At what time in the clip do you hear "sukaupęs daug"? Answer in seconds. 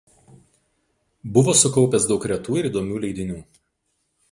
1.59-2.27